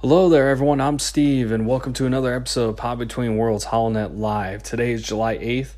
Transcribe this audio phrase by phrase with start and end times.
[0.00, 0.80] Hello there, everyone.
[0.80, 4.62] I'm Steve, and welcome to another episode of Pod Between Worlds HoloNet Live.
[4.62, 5.74] Today is July 8th,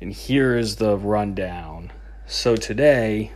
[0.00, 1.92] and here is the rundown.
[2.26, 3.32] So, today,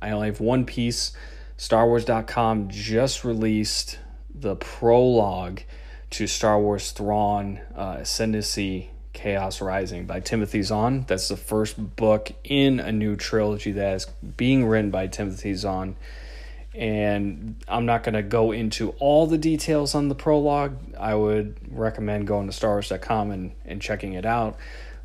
[0.00, 1.12] I only have one piece.
[1.58, 3.98] StarWars.com just released
[4.34, 5.62] the prologue
[6.10, 11.04] to Star Wars Thrawn uh, Ascendancy Chaos Rising by Timothy Zahn.
[11.08, 14.06] That's the first book in a new trilogy that is
[14.36, 15.96] being written by Timothy Zahn
[16.74, 20.76] and I'm not going to go into all the details on the prologue.
[20.98, 24.56] I would recommend going to StarWars.com and, and checking it out.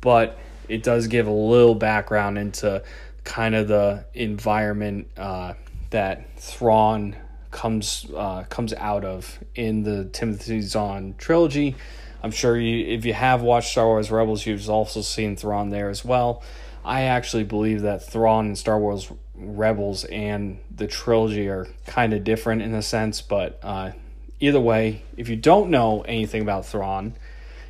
[0.00, 2.82] But it does give a little background into
[3.24, 5.54] kind of the environment uh,
[5.90, 7.16] that Thrawn
[7.50, 11.74] comes uh, comes out of in the Timothy Zahn trilogy.
[12.22, 15.88] I'm sure you, if you have watched Star Wars Rebels, you've also seen Thrawn there
[15.88, 16.42] as well.
[16.84, 19.10] I actually believe that Thrawn and Star Wars
[19.40, 23.92] Rebels and the trilogy are kind of different in a sense, but uh,
[24.40, 27.14] either way, if you don't know anything about Thrawn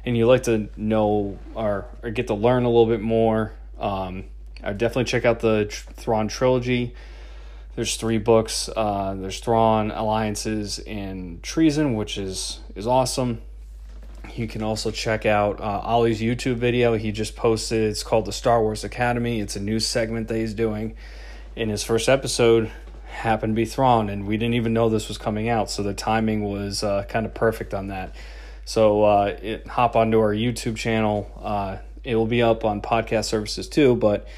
[0.05, 4.25] and you'd like to know or, or get to learn a little bit more, um,
[4.63, 6.95] I definitely check out the Thrawn trilogy.
[7.77, 8.69] There's three books.
[8.75, 13.41] Uh, there's Thrawn, Alliances, and Treason, which is is awesome.
[14.35, 16.95] You can also check out uh, Ollie's YouTube video.
[16.97, 17.91] He just posted.
[17.91, 19.41] It's called the Star Wars Academy.
[19.41, 20.97] It's a new segment that he's doing
[21.57, 22.71] in his first episode
[23.07, 25.95] happened to be Thrawn, and we didn't even know this was coming out, so the
[25.95, 28.15] timing was uh, kind of perfect on that.
[28.65, 31.31] So uh, it, hop onto our YouTube channel.
[31.43, 34.29] Uh, it will be up on podcast services too, but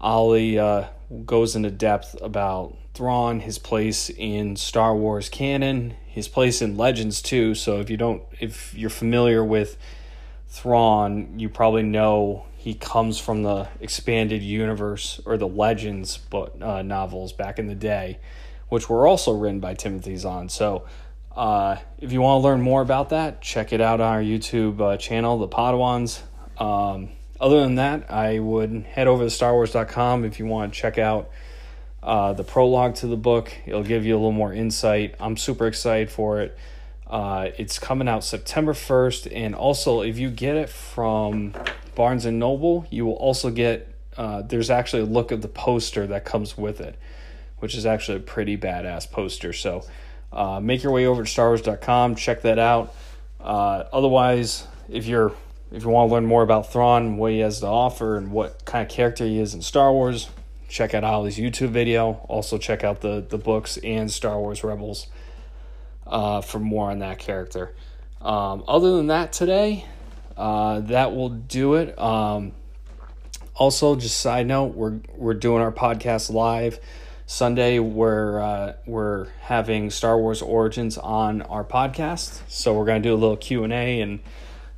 [0.00, 0.84] Ollie uh,
[1.24, 7.22] goes into depth about Thrawn, his place in Star Wars canon, his place in Legends
[7.22, 7.54] too.
[7.54, 9.76] So if you don't, if you're familiar with
[10.48, 16.82] Thrawn, you probably know he comes from the expanded universe or the Legends but uh,
[16.82, 18.18] novels back in the day,
[18.68, 20.48] which were also written by Timothy Zahn.
[20.48, 20.84] So,
[21.36, 24.80] uh, if you want to learn more about that, check it out on our YouTube
[24.80, 26.20] uh, channel, The Podawans.
[26.58, 27.10] Um,
[27.40, 31.30] other than that, I would head over to StarWars.com if you want to check out
[32.02, 33.52] uh, the prologue to the book.
[33.64, 35.14] It'll give you a little more insight.
[35.20, 36.58] I'm super excited for it.
[37.06, 41.54] Uh, it's coming out September 1st, and also if you get it from
[41.96, 43.92] Barnes and Noble, you will also get.
[44.16, 46.96] Uh, there's actually a look of the poster that comes with it,
[47.58, 49.52] which is actually a pretty badass poster.
[49.52, 49.84] So
[50.32, 52.94] uh, make your way over to StarWars.com, check that out.
[53.40, 55.32] Uh, otherwise, if you're
[55.72, 58.64] if you want to learn more about Thrawn, what he has to offer, and what
[58.64, 60.30] kind of character he is in Star Wars,
[60.68, 62.12] check out Ollie's YouTube video.
[62.28, 65.08] Also check out the the books and Star Wars Rebels
[66.06, 67.74] uh, for more on that character.
[68.20, 69.84] Um, other than that, today,
[70.36, 71.98] uh, that will do it.
[71.98, 72.52] Um,
[73.54, 76.78] also, just side note, we're we're doing our podcast live
[77.24, 77.78] Sunday.
[77.78, 83.16] We're uh, we're having Star Wars Origins on our podcast, so we're gonna do a
[83.16, 84.20] little Q and A and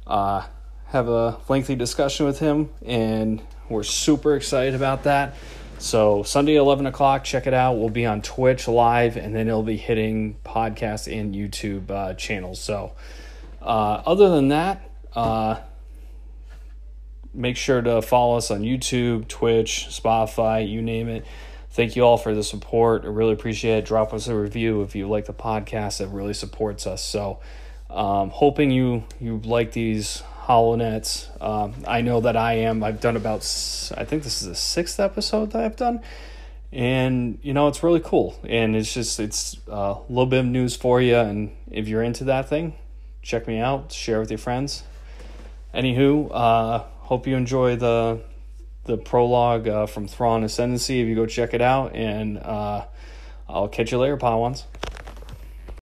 [0.07, 0.47] uh,
[0.87, 5.35] have a lengthy discussion with him, and we're super excited about that.
[5.79, 7.75] So Sunday, eleven o'clock, check it out.
[7.75, 12.61] We'll be on Twitch live, and then it'll be hitting podcast and YouTube uh, channels.
[12.61, 12.93] So,
[13.61, 15.61] uh, other than that, uh,
[17.35, 21.25] make sure to follow us on YouTube, Twitch, Spotify, you name it.
[21.71, 23.05] Thank you all for the support.
[23.05, 23.85] I really appreciate it.
[23.85, 26.01] Drop us a review if you like the podcast.
[26.01, 27.03] It really supports us.
[27.03, 27.41] So,
[27.89, 31.29] um, hoping you you like these holonets.
[31.41, 32.83] Um, I know that I am.
[32.83, 33.41] I've done about.
[33.97, 36.01] I think this is the sixth episode that I've done,
[36.73, 38.39] and you know it's really cool.
[38.45, 41.17] And it's just it's a little bit of news for you.
[41.17, 42.75] And if you're into that thing,
[43.23, 43.93] check me out.
[43.93, 44.83] Share with your friends
[45.75, 48.21] anywho, uh, hope you enjoy the
[48.85, 51.01] the prologue uh, from Thrawn Ascendancy.
[51.01, 52.87] If you go check it out, and uh,
[53.49, 54.65] I'll catch you later, Podawans.